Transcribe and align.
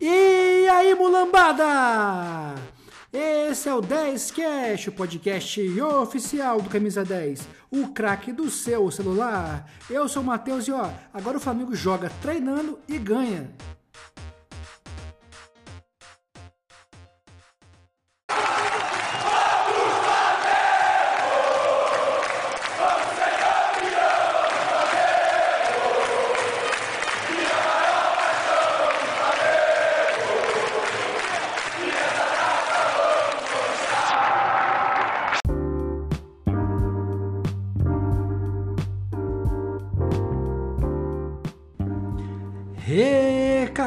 E 0.00 0.68
aí, 0.68 0.94
mulambada! 0.94 2.54
Esse 3.12 3.68
é 3.68 3.74
o 3.74 3.80
10 3.80 4.30
Cash, 4.30 4.86
o 4.86 4.92
podcast 4.92 5.80
oficial 5.80 6.60
do 6.60 6.70
Camisa 6.70 7.04
10, 7.04 7.48
o 7.68 7.88
craque 7.88 8.32
do 8.32 8.48
seu 8.48 8.88
celular. 8.92 9.68
Eu 9.90 10.08
sou 10.08 10.22
o 10.22 10.24
Matheus 10.24 10.68
e 10.68 10.72
ó, 10.72 10.88
agora 11.12 11.38
o 11.38 11.40
Flamengo 11.40 11.74
joga 11.74 12.12
treinando 12.22 12.78
e 12.86 12.96
ganha. 12.96 13.50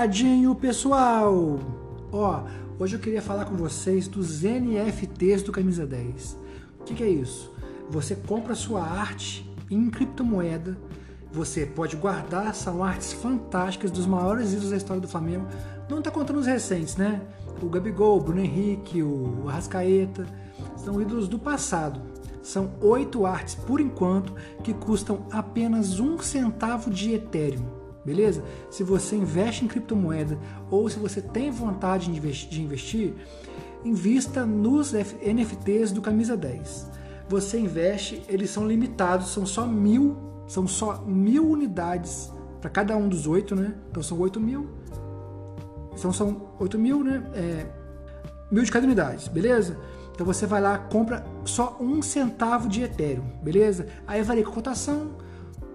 Recadinho 0.02 0.56
pessoal! 0.56 1.60
Ó, 2.12 2.44
hoje 2.80 2.96
eu 2.96 3.00
queria 3.00 3.22
falar 3.22 3.46
com 3.46 3.56
vocês 3.56 4.08
dos 4.08 4.42
NFTs 4.42 5.44
do 5.44 5.52
Camisa 5.52 5.86
10. 5.86 6.40
O 6.80 6.84
que, 6.86 6.96
que 6.96 7.04
é 7.04 7.08
isso? 7.08 7.54
Você 7.88 8.16
compra 8.16 8.56
sua 8.56 8.82
arte 8.82 9.48
em 9.70 9.92
criptomoeda, 9.92 10.76
você 11.32 11.68
pode 11.68 11.98
guardar, 11.98 12.56
são 12.56 12.84
artes 12.84 13.14
fantásticas 13.14 13.92
dos 13.92 14.08
maiores 14.08 14.54
ídolos 14.54 14.72
da 14.72 14.78
história 14.78 15.00
do 15.00 15.08
Flamengo. 15.08 15.46
Não 15.88 16.00
está 16.00 16.10
contando 16.10 16.40
os 16.40 16.48
recentes, 16.48 16.96
né? 16.96 17.22
O 17.62 17.70
Gabigol, 17.70 18.18
o 18.18 18.22
Bruno 18.22 18.42
Henrique, 18.42 19.04
o 19.04 19.46
Arrascaeta, 19.50 20.26
são 20.78 21.00
ídolos 21.00 21.28
do 21.28 21.38
passado. 21.38 22.02
São 22.42 22.72
oito 22.82 23.24
artes 23.24 23.54
por 23.54 23.80
enquanto 23.80 24.34
que 24.64 24.74
custam 24.74 25.28
apenas 25.30 26.00
um 26.00 26.18
centavo 26.18 26.90
de 26.90 27.14
Ethereum 27.14 27.81
beleza? 28.06 28.44
Se 28.70 28.84
você 28.84 29.16
investe 29.16 29.66
em 29.66 29.68
criptomoeda 29.68 30.38
ou 30.70 30.90
se 30.90 31.00
você 31.00 31.22
tem 31.22 31.52
vontade 31.52 32.12
de 32.12 32.62
investir, 32.62 33.14
invista 33.84 34.46
nos 34.46 34.94
NFTs 34.94 35.92
do 35.92 36.02
Camisa 36.02 36.38
10. 36.38 36.90
Você 37.30 37.60
investe, 37.60 38.22
eles 38.28 38.50
são 38.50 38.68
limitados, 38.68 39.32
são 39.32 39.46
só 39.46 39.66
mil, 39.66 40.18
são 40.48 40.68
só 40.68 41.02
mil 41.06 41.50
unidades 41.50 42.32
para 42.60 42.70
cada 42.70 42.96
um 42.96 43.08
dos 43.08 43.26
oito, 43.26 43.56
né? 43.56 43.74
Então 43.90 44.04
são 44.04 44.20
oito 44.20 44.40
mil, 44.40 44.70
então 45.94 46.12
são 46.12 46.50
oito 46.60 46.78
mil, 46.78 47.04
né? 47.04 47.24
É, 47.34 47.66
mil 48.52 48.64
de 48.64 48.72
cada 48.72 48.86
unidade, 48.86 49.30
beleza? 49.30 49.78
Então 50.14 50.26
você 50.26 50.46
vai 50.46 50.62
lá, 50.62 50.78
compra 50.78 51.26
só 51.46 51.78
um 51.80 52.02
centavo 52.02 52.68
de 52.68 52.84
Ethereum, 52.84 53.26
beleza? 53.42 53.88
Aí 54.06 54.22
varia 54.22 54.44
com 54.44 54.52
a 54.52 54.54
cotação, 54.54 55.12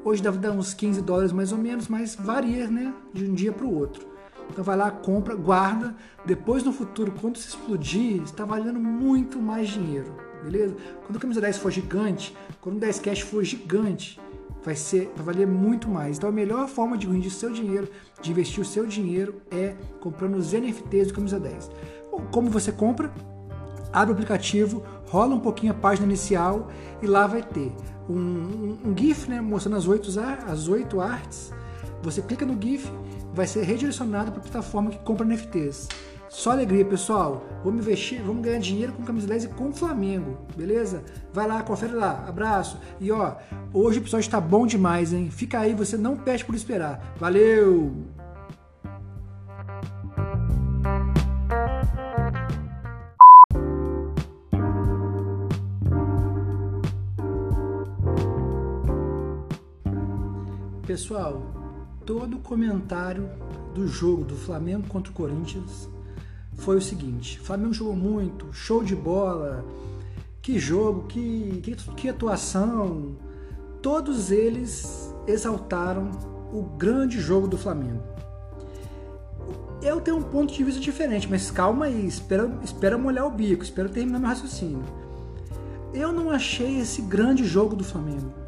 Hoje 0.07 0.23
deve 0.23 0.39
dar 0.39 0.53
uns 0.53 0.73
15 0.73 1.03
dólares 1.03 1.33
mais 1.33 1.51
ou 1.51 1.59
menos, 1.59 1.89
mas 1.89 2.15
varia 2.15 2.69
né, 2.69 2.95
de 3.13 3.25
um 3.25 3.35
dia 3.35 3.51
para 3.51 3.67
o 3.67 3.77
outro. 3.77 4.07
Então 4.49 4.63
vai 4.63 4.77
lá, 4.77 4.89
compra, 4.89 5.35
guarda. 5.35 5.97
Depois 6.25 6.63
no 6.63 6.73
futuro, 6.73 7.13
quando 7.21 7.39
se 7.39 7.49
explodir, 7.49 8.23
está 8.23 8.45
valendo 8.45 8.79
muito 8.79 9.41
mais 9.41 9.69
dinheiro. 9.69 10.15
Beleza? 10.45 10.77
Quando 11.05 11.17
o 11.17 11.19
camisa 11.19 11.41
10 11.41 11.59
for 11.59 11.73
gigante, 11.73 12.37
quando 12.61 12.77
o 12.77 12.79
10 12.79 13.01
cash 13.01 13.23
for 13.23 13.43
gigante, 13.43 14.21
vai 14.65 14.77
ser 14.77 15.11
vai 15.17 15.35
valer 15.35 15.45
muito 15.45 15.89
mais. 15.89 16.19
Então 16.19 16.31
a 16.31 16.33
melhor 16.33 16.69
forma 16.69 16.97
de 16.97 17.09
rendir 17.09 17.33
seu 17.33 17.51
dinheiro, 17.51 17.89
de 18.23 18.31
investir 18.31 18.63
o 18.63 18.65
seu 18.65 18.87
dinheiro 18.87 19.43
é 19.51 19.75
comprando 19.99 20.37
os 20.37 20.53
NFTs 20.53 21.09
do 21.09 21.15
camisa 21.15 21.41
10. 21.41 21.69
Como 22.31 22.49
você 22.49 22.71
compra? 22.71 23.13
Abre 23.93 24.13
o 24.13 24.15
aplicativo, 24.15 24.85
rola 25.07 25.35
um 25.35 25.41
pouquinho 25.41 25.73
a 25.73 25.75
página 25.75 26.07
inicial 26.07 26.69
e 27.03 27.09
lá 27.09 27.27
vai 27.27 27.43
ter 27.43 27.73
um, 28.09 28.79
um, 28.85 28.95
GIF 28.97 29.29
né, 29.29 29.41
mostrando 29.41 29.77
as 29.77 29.87
oito, 29.87 30.11
as 30.47 30.69
oito 30.69 31.01
artes. 31.01 31.53
Você 32.03 32.23
clica 32.23 32.47
no 32.47 32.61
GIF, 32.61 32.91
vai 33.33 33.47
ser 33.47 33.63
redirecionado 33.65 34.31
para 34.31 34.41
a 34.41 34.45
plataforma 34.45 34.91
que 34.91 34.99
compra 34.99 35.27
NFTs. 35.27 35.89
Só 36.29 36.51
alegria, 36.51 36.85
pessoal. 36.85 37.47
Vamos 37.65 37.81
investir, 37.81 38.23
vamos 38.23 38.43
ganhar 38.43 38.59
dinheiro 38.59 38.93
com 38.93 39.03
camisa 39.03 39.27
10 39.27 39.45
e 39.45 39.49
com 39.49 39.73
Flamengo, 39.73 40.39
beleza? 40.57 41.03
Vai 41.33 41.47
lá, 41.47 41.63
confere 41.63 41.93
lá. 41.93 42.25
Abraço. 42.29 42.79
E 43.01 43.11
ó, 43.11 43.37
hoje 43.73 43.99
o 43.99 44.03
episódio 44.03 44.27
está 44.27 44.41
bom 44.41 44.67
demais, 44.67 45.13
hein? 45.13 45.31
Fica 45.31 45.61
aí, 45.61 45.75
você 45.75 45.97
não 45.97 46.17
perde 46.17 46.45
por 46.45 46.55
esperar. 46.55 47.15
Valeu! 47.19 48.16
Pessoal, 60.97 61.43
todo 62.07 62.39
comentário 62.39 63.29
do 63.75 63.87
jogo 63.87 64.25
do 64.25 64.35
Flamengo 64.35 64.89
contra 64.89 65.13
o 65.13 65.15
Corinthians 65.15 65.91
foi 66.55 66.79
o 66.79 66.81
seguinte: 66.81 67.39
Flamengo 67.39 67.75
jogou 67.75 67.95
muito, 67.95 68.51
show 68.51 68.83
de 68.83 68.97
bola, 68.97 69.63
que 70.41 70.59
jogo, 70.59 71.03
que, 71.03 71.61
que, 71.63 71.77
que 71.77 72.09
atuação. 72.09 73.15
Todos 73.83 74.31
eles 74.31 75.15
exaltaram 75.27 76.13
o 76.51 76.63
grande 76.63 77.21
jogo 77.21 77.47
do 77.47 77.59
Flamengo. 77.59 78.03
Eu 79.83 80.01
tenho 80.01 80.17
um 80.17 80.23
ponto 80.23 80.55
de 80.55 80.65
vista 80.65 80.81
diferente, 80.81 81.29
mas 81.29 81.51
calma 81.51 81.85
aí, 81.85 82.07
espera, 82.07 82.51
espera 82.65 82.97
molhar 82.97 83.27
o 83.27 83.31
bico, 83.31 83.63
espera 83.63 83.87
terminar 83.87 84.19
meu 84.19 84.31
raciocínio. 84.31 84.83
Eu 85.93 86.11
não 86.11 86.31
achei 86.31 86.79
esse 86.79 87.03
grande 87.03 87.45
jogo 87.45 87.77
do 87.77 87.85
Flamengo. 87.85 88.46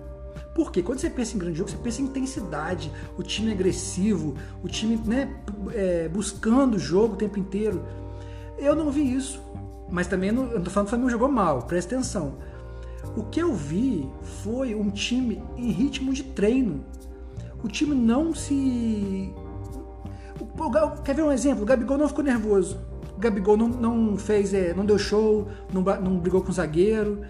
Porque 0.59 0.83
quando 0.83 0.99
você 0.99 1.09
pensa 1.09 1.37
em 1.37 1.39
grande 1.39 1.59
jogo, 1.59 1.71
você 1.71 1.77
pensa 1.77 2.03
em 2.03 2.07
intensidade, 2.07 2.91
o 3.17 3.23
time 3.23 3.53
agressivo, 3.53 4.35
o 4.61 4.67
time 4.67 5.01
né, 5.07 5.33
é, 5.73 6.09
buscando 6.09 6.75
o 6.75 6.79
jogo 6.81 7.15
o 7.15 7.17
tempo 7.17 7.39
inteiro. 7.39 7.85
Eu 8.59 8.75
não 8.75 8.91
vi 8.91 9.15
isso. 9.15 9.41
Mas 9.89 10.09
também 10.09 10.33
não, 10.33 10.49
tô 10.61 10.69
falando 10.69 10.87
que 10.87 10.89
o 10.89 10.89
Flamengo 10.89 11.11
jogou 11.11 11.29
mal, 11.29 11.63
presta 11.63 11.95
atenção. 11.95 12.39
O 13.17 13.23
que 13.23 13.41
eu 13.41 13.55
vi 13.55 14.11
foi 14.43 14.75
um 14.75 14.91
time 14.91 15.41
em 15.57 15.71
ritmo 15.71 16.13
de 16.13 16.25
treino. 16.25 16.85
O 17.63 17.69
time 17.69 17.95
não 17.95 18.35
se. 18.35 19.33
Quer 21.05 21.15
ver 21.15 21.23
um 21.23 21.31
exemplo? 21.31 21.63
O 21.63 21.67
Gabigol 21.67 21.99
não 21.99 22.09
ficou 22.09 22.25
nervoso. 22.25 22.81
O 23.17 23.21
Gabigol 23.21 23.57
não, 23.57 23.69
não 23.69 24.17
fez, 24.17 24.53
é, 24.53 24.75
não 24.75 24.85
deu 24.85 24.99
show, 24.99 25.47
não, 25.73 25.83
não 25.83 26.19
brigou 26.19 26.43
com 26.43 26.51
o 26.51 26.53
zagueiro. 26.53 27.23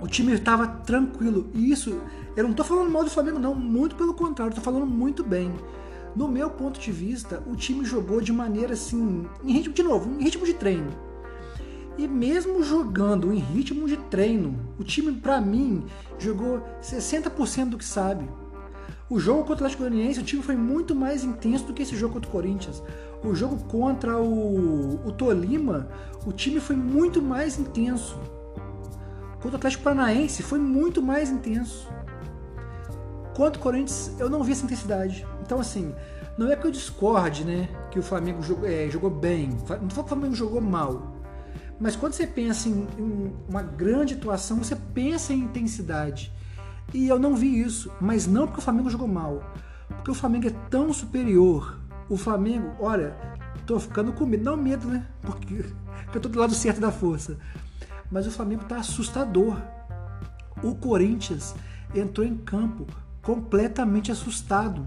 O 0.00 0.06
time 0.06 0.32
estava 0.32 0.66
tranquilo. 0.66 1.50
E 1.54 1.70
isso, 1.70 2.00
eu 2.36 2.44
não 2.44 2.50
estou 2.50 2.64
falando 2.64 2.90
mal 2.90 3.04
do 3.04 3.10
Flamengo, 3.10 3.38
não. 3.38 3.54
Muito 3.54 3.96
pelo 3.96 4.14
contrário, 4.14 4.50
estou 4.50 4.64
falando 4.64 4.86
muito 4.86 5.22
bem. 5.22 5.52
No 6.14 6.28
meu 6.28 6.50
ponto 6.50 6.78
de 6.78 6.92
vista, 6.92 7.42
o 7.46 7.56
time 7.56 7.84
jogou 7.84 8.20
de 8.20 8.32
maneira 8.32 8.74
assim, 8.74 9.26
em 9.42 9.52
ritmo 9.52 9.74
de 9.74 9.82
novo, 9.82 10.10
em 10.20 10.22
ritmo 10.22 10.46
de 10.46 10.54
treino. 10.54 10.92
E 11.96 12.08
mesmo 12.08 12.62
jogando 12.62 13.32
em 13.32 13.38
ritmo 13.38 13.86
de 13.86 13.96
treino, 13.96 14.58
o 14.78 14.84
time, 14.84 15.12
para 15.12 15.40
mim, 15.40 15.84
jogou 16.18 16.60
60% 16.82 17.70
do 17.70 17.78
que 17.78 17.84
sabe. 17.84 18.28
O 19.08 19.20
jogo 19.20 19.40
contra 19.40 19.52
o 19.52 19.54
Atlético 19.54 19.82
Goianiense, 19.82 20.20
o 20.20 20.24
time 20.24 20.42
foi 20.42 20.56
muito 20.56 20.94
mais 20.94 21.24
intenso 21.24 21.66
do 21.66 21.72
que 21.72 21.82
esse 21.82 21.96
jogo 21.96 22.14
contra 22.14 22.28
o 22.28 22.32
Corinthians. 22.32 22.82
O 23.22 23.34
jogo 23.34 23.62
contra 23.64 24.18
o, 24.18 25.06
o 25.06 25.12
Tolima, 25.12 25.88
o 26.26 26.32
time 26.32 26.58
foi 26.58 26.74
muito 26.74 27.22
mais 27.22 27.58
intenso. 27.58 28.18
Contra 29.44 29.56
o 29.56 29.58
Atlético 29.58 29.84
Paranaense 29.84 30.42
foi 30.42 30.58
muito 30.58 31.02
mais 31.02 31.28
intenso. 31.28 31.86
Quanto 33.36 33.56
o 33.56 33.58
Corinthians, 33.58 34.10
eu 34.18 34.30
não 34.30 34.42
vi 34.42 34.52
essa 34.52 34.64
intensidade. 34.64 35.26
Então, 35.42 35.60
assim, 35.60 35.94
não 36.38 36.50
é 36.50 36.56
que 36.56 36.66
eu 36.66 36.70
discorde, 36.70 37.44
né? 37.44 37.68
Que 37.90 37.98
o 37.98 38.02
Flamengo 38.02 38.40
jogou, 38.40 38.66
é, 38.66 38.88
jogou 38.88 39.10
bem. 39.10 39.50
Não 39.82 39.90
foi 39.90 40.02
que 40.02 40.06
o 40.06 40.08
Flamengo 40.08 40.34
jogou 40.34 40.62
mal. 40.62 41.14
Mas 41.78 41.94
quando 41.94 42.14
você 42.14 42.26
pensa 42.26 42.70
em, 42.70 42.88
em 42.98 43.36
uma 43.46 43.60
grande 43.60 44.14
atuação, 44.14 44.56
você 44.56 44.74
pensa 44.74 45.34
em 45.34 45.40
intensidade. 45.40 46.32
E 46.94 47.06
eu 47.06 47.18
não 47.18 47.36
vi 47.36 47.60
isso. 47.60 47.92
Mas 48.00 48.26
não 48.26 48.46
porque 48.46 48.60
o 48.60 48.64
Flamengo 48.64 48.88
jogou 48.88 49.08
mal. 49.08 49.44
Porque 49.88 50.10
o 50.10 50.14
Flamengo 50.14 50.46
é 50.46 50.54
tão 50.70 50.90
superior. 50.90 51.78
O 52.08 52.16
Flamengo, 52.16 52.74
olha, 52.80 53.14
tô 53.66 53.78
ficando 53.78 54.10
com 54.10 54.24
medo. 54.24 54.42
Não 54.42 54.56
medo, 54.56 54.88
né? 54.88 55.06
Porque 55.20 55.66
eu 56.14 56.18
tô 56.18 56.30
do 56.30 56.40
lado 56.40 56.54
certo 56.54 56.80
da 56.80 56.90
força 56.90 57.36
mas 58.14 58.28
o 58.28 58.30
Flamengo 58.30 58.62
está 58.62 58.76
assustador. 58.76 59.56
O 60.62 60.72
Corinthians 60.76 61.52
entrou 61.92 62.24
em 62.24 62.36
campo 62.36 62.86
completamente 63.20 64.12
assustado. 64.12 64.86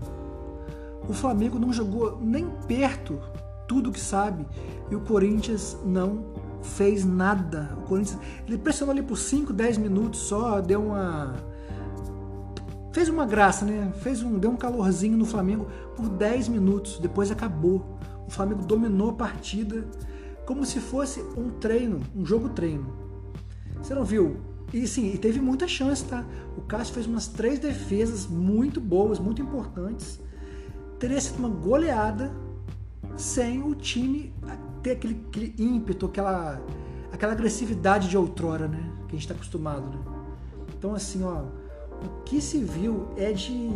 O 1.09 1.13
Flamengo 1.13 1.59
não 1.59 1.73
jogou 1.73 2.21
nem 2.21 2.49
perto 2.69 3.19
tudo 3.67 3.91
que 3.91 3.99
sabe 3.99 4.47
e 4.89 4.95
o 4.95 5.01
Corinthians 5.01 5.77
não 5.83 6.35
fez 6.61 7.03
nada. 7.03 7.77
O 7.79 7.81
Corinthians 7.81 8.17
ele 8.47 8.57
pressionou 8.57 8.93
ali 8.93 9.03
por 9.03 9.17
5, 9.17 9.51
10 9.51 9.77
minutos 9.77 10.21
só, 10.21 10.61
deu 10.61 10.81
uma 10.81 11.35
fez 12.93 13.09
uma 13.09 13.25
graça, 13.25 13.65
né? 13.65 13.91
Fez 13.99 14.23
um 14.23 14.39
deu 14.39 14.51
um 14.51 14.55
calorzinho 14.55 15.17
no 15.17 15.25
Flamengo 15.25 15.67
por 15.97 16.07
10 16.07 16.47
minutos, 16.47 16.97
depois 16.97 17.29
acabou. 17.29 17.97
O 18.25 18.31
Flamengo 18.31 18.63
dominou 18.63 19.09
a 19.09 19.13
partida 19.13 19.85
como 20.45 20.65
se 20.65 20.79
fosse 20.79 21.19
um 21.35 21.49
treino, 21.59 21.99
um 22.15 22.25
jogo 22.25 22.47
treino. 22.47 23.06
Você 23.81 23.93
não 23.93 24.03
viu? 24.03 24.37
E 24.73 24.85
sim, 24.85 25.13
e 25.13 25.17
teve 25.17 25.39
muita 25.39 25.67
chance, 25.67 26.03
tá? 26.03 26.25
O 26.57 26.61
Cássio 26.61 26.93
fez 26.93 27.05
umas 27.05 27.27
três 27.27 27.59
defesas 27.59 28.27
muito 28.27 28.81
boas, 28.81 29.17
muito 29.17 29.41
importantes. 29.41 30.19
Teria 30.99 31.19
sido 31.21 31.39
uma 31.39 31.49
goleada 31.49 32.31
sem 33.15 33.63
o 33.63 33.73
time 33.73 34.33
ter 34.83 34.91
aquele, 34.91 35.23
aquele 35.27 35.55
ímpeto, 35.57 36.05
aquela, 36.07 36.61
aquela 37.11 37.31
agressividade 37.31 38.09
de 38.09 38.17
outrora, 38.17 38.67
né? 38.67 38.91
Que 39.07 39.15
a 39.15 39.19
gente 39.19 39.21
está 39.21 39.33
acostumado, 39.33 39.89
né? 39.89 39.97
Então, 40.77 40.93
assim, 40.93 41.23
ó, 41.23 41.43
o 42.03 42.23
que 42.23 42.41
se 42.41 42.59
viu 42.59 43.07
é 43.15 43.31
de, 43.31 43.69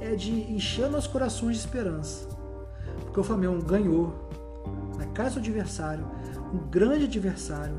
é 0.00 0.14
de 0.14 0.32
encher 0.52 0.88
nossos 0.88 1.10
corações 1.10 1.56
de 1.56 1.62
esperança. 1.62 2.28
Porque 3.04 3.20
o 3.20 3.24
Flamengo 3.24 3.62
ganhou 3.62 4.30
na 4.96 5.06
casa 5.06 5.34
do 5.34 5.40
adversário, 5.40 6.06
um 6.54 6.58
grande 6.70 7.04
adversário, 7.04 7.74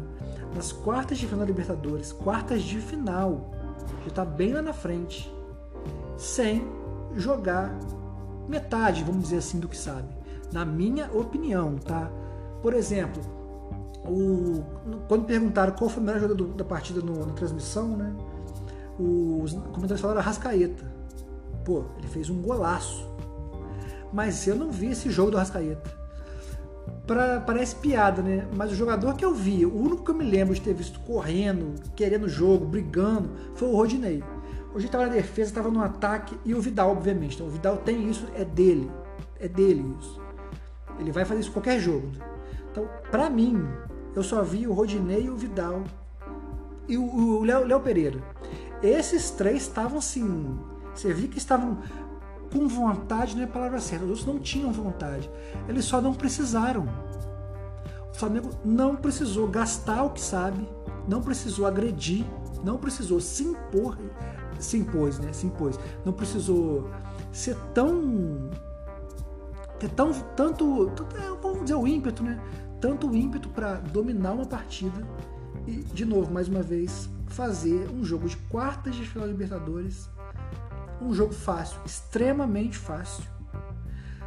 nas 0.56 0.72
quartas 0.72 1.18
de 1.18 1.26
final 1.26 1.40
da 1.40 1.46
Libertadores, 1.46 2.12
quartas 2.12 2.62
de 2.62 2.80
final, 2.80 3.52
já 4.02 4.08
está 4.08 4.26
bem 4.26 4.54
lá 4.54 4.62
na 4.62 4.74
frente, 4.74 5.34
sem 6.18 6.68
jogar 7.16 7.78
metade, 8.48 9.04
vamos 9.04 9.24
dizer 9.24 9.38
assim, 9.38 9.60
do 9.60 9.68
que 9.68 9.78
sabe. 9.78 10.08
Na 10.52 10.66
minha 10.66 11.10
opinião, 11.14 11.78
tá? 11.78 12.12
Por 12.62 12.74
exemplo, 12.74 13.22
o, 14.06 14.64
quando 15.08 15.26
perguntaram 15.26 15.74
qual 15.74 15.90
foi 15.90 16.02
o 16.02 16.06
melhor 16.06 16.20
jogador 16.20 16.48
da 16.50 16.66
partida 16.66 17.02
no, 17.02 17.26
na 17.26 17.34
transmissão, 17.34 17.96
né? 17.96 18.14
Os 19.00 19.54
comentários 19.54 20.02
falaram 20.02 20.20
Arrascaeta. 20.20 20.92
Pô, 21.64 21.86
ele 21.98 22.08
fez 22.08 22.30
um 22.30 22.42
golaço. 22.42 23.10
Mas 24.12 24.46
eu 24.46 24.56
não 24.56 24.72
vi 24.72 24.88
esse 24.88 25.10
jogo 25.10 25.32
do 25.32 25.38
Arrascaeta. 25.38 26.01
Pra, 27.06 27.42
parece 27.42 27.76
piada, 27.76 28.22
né? 28.22 28.48
Mas 28.56 28.72
o 28.72 28.76
jogador 28.76 29.16
que 29.16 29.26
eu 29.26 29.34
vi, 29.34 29.66
o 29.66 29.76
único 29.76 30.04
que 30.04 30.12
eu 30.12 30.16
me 30.16 30.24
lembro 30.24 30.54
de 30.54 30.62
ter 30.62 30.74
visto 30.74 31.00
correndo, 31.02 31.74
querendo 31.96 32.30
jogo, 32.30 32.66
brigando, 32.66 33.30
foi 33.56 33.68
o 33.68 33.76
Rodinei. 33.76 34.24
Hoje 34.74 34.86
estava 34.86 35.08
na 35.08 35.14
defesa, 35.14 35.50
estava 35.50 35.70
no 35.70 35.84
ataque 35.84 36.38
e 36.46 36.56
o 36.56 36.62
Vidal, 36.62 36.92
obviamente. 36.92 37.36
Então 37.36 37.48
o 37.48 37.50
Vidal 37.50 37.78
tem 37.78 38.10
isso, 38.10 38.28
é 38.36 38.46
dele. 38.46 38.90
É 39.40 39.48
dele 39.48 39.96
isso. 40.00 40.22
Ele 41.00 41.12
vai 41.12 41.26
fazer 41.26 41.42
isso 41.42 41.50
em 41.50 41.54
qualquer 41.54 41.80
jogo. 41.80 42.10
Então, 42.72 42.88
pra 43.10 43.30
mim, 43.30 43.68
eu 44.16 44.24
só 44.24 44.42
vi 44.44 44.68
o 44.68 44.74
Rodinei 44.74 45.26
e 45.26 45.30
o 45.30 45.36
Vidal 45.36 45.84
e 46.88 46.98
o 46.98 47.44
Léo 47.44 47.82
Pereira. 47.82 48.20
Esses 48.82 49.32
três 49.32 49.64
estavam 49.64 49.98
assim. 49.98 50.58
Você 50.94 51.14
via 51.14 51.28
que 51.28 51.38
estavam 51.38 51.80
com 52.52 52.68
vontade, 52.68 53.36
não 53.36 53.44
é 53.44 53.46
a 53.46 53.48
palavra 53.48 53.80
certa. 53.80 54.06
Os 54.06 54.10
outros 54.10 54.28
não 54.28 54.40
tinham 54.40 54.72
vontade. 54.72 55.30
Eles 55.68 55.86
só 55.86 56.02
não 56.02 56.14
precisaram. 56.14 56.88
O 58.14 58.18
Flamengo 58.18 58.50
não 58.64 58.96
precisou 58.96 59.48
gastar 59.48 60.04
o 60.04 60.10
que 60.10 60.22
sabe, 60.22 60.68
não 61.08 61.22
precisou 61.22 61.66
agredir, 61.66 62.26
não 62.64 62.78
precisou 62.78 63.20
se 63.20 63.44
impor, 63.44 63.98
se 64.60 64.78
impôs, 64.78 65.18
né? 65.18 65.32
Se 65.34 65.48
impôs. 65.48 65.80
Não 66.06 66.14
precisou 66.14 66.90
ser 67.32 67.56
tão 67.74 68.50
ter 69.80 69.90
tão 69.90 70.12
tanto, 70.36 70.92
é, 71.16 71.42
vamos 71.42 71.62
dizer 71.64 71.76
o 71.76 71.88
ímpeto, 71.88 72.22
né? 72.22 72.40
Tanto 72.80 73.10
o 73.10 73.16
ímpeto 73.16 73.50
para 73.50 73.76
dominar 73.76 74.34
uma 74.34 74.46
partida 74.46 75.02
e 75.66 75.78
de 75.78 76.06
novo, 76.06 76.32
mais 76.32 76.48
uma 76.48 76.62
vez, 76.62 77.10
fazer 77.28 77.90
um 77.90 78.04
jogo 78.04 78.28
de 78.28 78.38
quartas 78.38 78.96
de 78.96 79.08
final 79.08 79.26
da 79.26 79.32
Libertadores 79.32 80.10
um 81.02 81.14
jogo 81.14 81.34
fácil, 81.34 81.80
extremamente 81.86 82.78
fácil. 82.78 83.24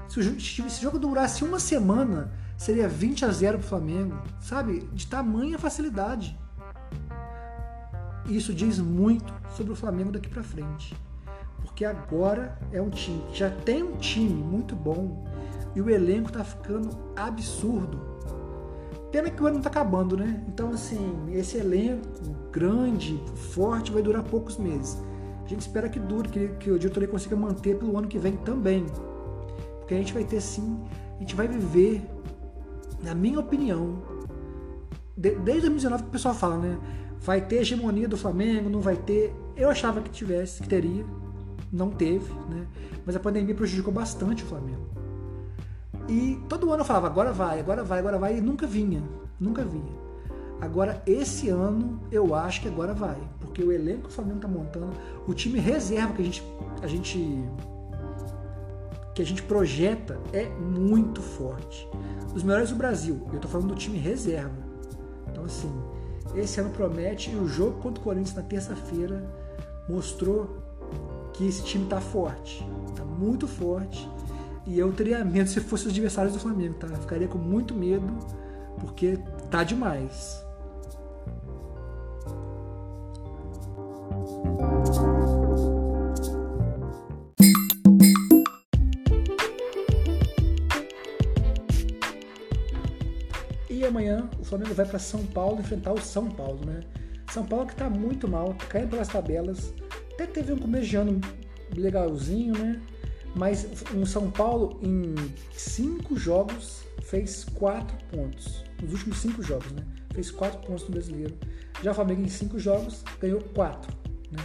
Se 0.08 0.20
o 0.62 0.68
jogo 0.68 0.98
durasse 0.98 1.44
uma 1.44 1.58
semana, 1.58 2.32
seria 2.56 2.88
20 2.88 3.24
a 3.24 3.30
0 3.30 3.58
para 3.58 3.64
o 3.64 3.68
Flamengo, 3.68 4.16
sabe? 4.40 4.80
De 4.92 5.06
tamanha 5.06 5.58
facilidade. 5.58 6.38
Isso 8.26 8.54
diz 8.54 8.78
muito 8.78 9.32
sobre 9.56 9.72
o 9.72 9.76
Flamengo 9.76 10.12
daqui 10.12 10.28
para 10.28 10.42
frente. 10.42 10.96
Porque 11.62 11.84
agora 11.84 12.58
é 12.72 12.80
um 12.80 12.90
time 12.90 13.22
já 13.32 13.50
tem 13.50 13.82
um 13.82 13.96
time 13.96 14.42
muito 14.42 14.76
bom 14.76 15.26
e 15.74 15.80
o 15.80 15.90
elenco 15.90 16.30
tá 16.30 16.44
ficando 16.44 16.90
absurdo. 17.16 18.00
Pena 19.10 19.30
que 19.30 19.42
o 19.42 19.46
ano 19.46 19.60
tá 19.60 19.68
acabando, 19.68 20.16
né? 20.16 20.44
Então, 20.48 20.70
assim, 20.70 21.26
esse 21.32 21.56
elenco 21.56 22.08
grande, 22.52 23.22
forte, 23.52 23.92
vai 23.92 24.02
durar 24.02 24.22
poucos 24.22 24.56
meses. 24.56 24.98
A 25.44 25.48
gente 25.48 25.60
espera 25.60 25.88
que 25.88 25.98
dure, 25.98 26.28
que, 26.28 26.48
que 26.58 26.70
o 26.70 26.78
diretoria 26.78 27.08
consiga 27.08 27.36
manter 27.36 27.76
pelo 27.76 27.96
ano 27.98 28.08
que 28.08 28.18
vem 28.18 28.36
também. 28.36 28.86
Porque 29.78 29.94
a 29.94 29.98
gente 29.98 30.14
vai 30.14 30.24
ter 30.24 30.40
sim, 30.40 30.80
a 31.16 31.20
gente 31.20 31.34
vai 31.34 31.46
viver, 31.46 32.02
na 33.02 33.14
minha 33.14 33.38
opinião, 33.38 34.02
de, 35.16 35.34
desde 35.36 35.62
2019 35.62 36.02
que 36.04 36.08
o 36.08 36.12
pessoal 36.12 36.34
fala, 36.34 36.56
né? 36.56 36.78
Vai 37.20 37.40
ter 37.40 37.56
hegemonia 37.56 38.08
do 38.08 38.16
Flamengo, 38.16 38.70
não 38.70 38.80
vai 38.80 38.96
ter. 38.96 39.34
Eu 39.56 39.68
achava 39.68 40.00
que 40.00 40.10
tivesse, 40.10 40.62
que 40.62 40.68
teria, 40.68 41.04
não 41.70 41.90
teve, 41.90 42.32
né? 42.48 42.66
Mas 43.04 43.14
a 43.14 43.20
pandemia 43.20 43.54
prejudicou 43.54 43.92
bastante 43.92 44.42
o 44.42 44.46
Flamengo. 44.46 44.86
E 46.08 46.38
todo 46.48 46.70
ano 46.70 46.80
eu 46.80 46.84
falava, 46.84 47.06
agora 47.06 47.32
vai, 47.32 47.60
agora 47.60 47.84
vai, 47.84 47.98
agora 47.98 48.18
vai, 48.18 48.38
e 48.38 48.40
nunca 48.40 48.66
vinha, 48.66 49.02
nunca 49.38 49.64
vinha. 49.64 50.03
Agora, 50.64 51.02
esse 51.06 51.50
ano, 51.50 52.00
eu 52.10 52.34
acho 52.34 52.62
que 52.62 52.68
agora 52.68 52.94
vai. 52.94 53.18
Porque 53.38 53.62
o 53.62 53.70
elenco 53.70 54.04
que 54.04 54.08
o 54.08 54.12
Flamengo 54.12 54.36
está 54.36 54.48
montando, 54.48 54.92
o 55.28 55.34
time 55.34 55.58
reserva 55.58 56.14
que 56.14 56.22
a 56.22 56.24
gente, 56.24 56.42
a 56.82 56.86
gente, 56.86 57.44
que 59.14 59.20
a 59.20 59.26
gente 59.26 59.42
projeta 59.42 60.18
é 60.32 60.48
muito 60.48 61.20
forte. 61.20 61.86
Os 62.34 62.42
melhores 62.42 62.70
do 62.70 62.76
Brasil. 62.76 63.20
Eu 63.28 63.36
estou 63.36 63.50
falando 63.50 63.68
do 63.68 63.74
time 63.74 63.98
reserva. 63.98 64.56
Então, 65.30 65.44
assim, 65.44 65.70
esse 66.34 66.58
ano 66.58 66.70
promete. 66.70 67.30
E 67.30 67.36
o 67.36 67.46
jogo 67.46 67.82
contra 67.82 68.00
o 68.00 68.04
Corinthians 68.04 68.34
na 68.34 68.42
terça-feira 68.42 69.22
mostrou 69.86 70.62
que 71.34 71.46
esse 71.46 71.62
time 71.62 71.84
está 71.84 72.00
forte. 72.00 72.66
Está 72.88 73.04
muito 73.04 73.46
forte. 73.46 74.08
E 74.66 74.78
eu 74.78 74.90
teria 74.92 75.22
medo 75.22 75.50
se 75.50 75.60
fosse 75.60 75.84
os 75.86 75.92
adversários 75.92 76.32
do 76.32 76.40
Flamengo, 76.40 76.74
tá? 76.74 76.86
Eu 76.86 76.96
ficaria 76.96 77.28
com 77.28 77.36
muito 77.36 77.74
medo, 77.74 78.06
porque 78.80 79.18
tá 79.50 79.62
demais. 79.62 80.43
Flamengo 94.54 94.74
vai 94.74 94.86
para 94.86 94.98
São 95.00 95.26
Paulo 95.26 95.60
enfrentar 95.60 95.92
o 95.92 96.00
São 96.00 96.30
Paulo, 96.30 96.64
né? 96.64 96.80
São 97.32 97.44
Paulo 97.44 97.66
que 97.66 97.72
está 97.72 97.90
muito 97.90 98.28
mal, 98.28 98.54
tá 98.54 98.66
caindo 98.66 98.90
pelas 98.90 99.08
tabelas. 99.08 99.74
Até 100.12 100.26
teve 100.26 100.52
um 100.52 100.58
começo 100.58 100.86
de 100.86 100.96
ano 100.96 101.20
legalzinho, 101.76 102.56
né? 102.56 102.80
Mas 103.34 103.66
o 103.92 104.06
São 104.06 104.30
Paulo 104.30 104.78
em 104.80 105.16
cinco 105.52 106.16
jogos 106.16 106.84
fez 107.02 107.44
quatro 107.44 107.96
pontos. 108.12 108.62
Nos 108.80 108.92
últimos 108.92 109.18
cinco 109.18 109.42
jogos, 109.42 109.72
né? 109.72 109.84
Fez 110.14 110.30
quatro 110.30 110.60
pontos 110.60 110.84
no 110.84 110.90
brasileiro. 110.90 111.36
Já 111.82 111.90
o 111.90 111.94
Flamengo 111.94 112.22
em 112.22 112.28
cinco 112.28 112.56
jogos 112.56 113.02
ganhou 113.20 113.40
quatro. 113.40 113.92
Né? 114.30 114.38